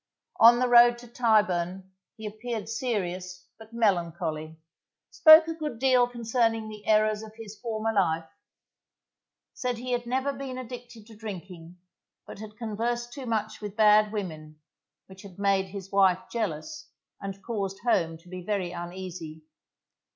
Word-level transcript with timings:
On 0.39 0.57
the 0.57 0.67
road 0.67 0.97
to 0.97 1.07
Tyburn 1.07 1.91
he 2.17 2.25
appeared 2.25 2.67
serious 2.67 3.45
but 3.59 3.71
melancholy, 3.71 4.57
spoke 5.11 5.47
a 5.47 5.53
good 5.53 5.77
deal 5.77 6.07
concerning 6.07 6.67
the 6.67 6.87
errors 6.87 7.21
of 7.21 7.35
his 7.35 7.59
former 7.59 7.93
life, 7.93 8.27
said 9.53 9.77
he 9.77 9.91
had 9.91 10.07
never 10.07 10.33
bees 10.33 10.57
addicted 10.57 11.05
to 11.05 11.15
drinking, 11.15 11.77
but 12.25 12.39
had 12.39 12.57
conversed 12.57 13.13
too 13.13 13.27
much 13.27 13.61
with 13.61 13.75
bad 13.75 14.11
women, 14.11 14.59
which 15.05 15.21
had 15.21 15.37
made 15.37 15.67
his 15.67 15.91
wife 15.91 16.23
jealous, 16.31 16.89
and 17.21 17.43
caused 17.43 17.77
home 17.83 18.17
to 18.17 18.27
be 18.27 18.43
very 18.43 18.71
uneasy. 18.71 19.43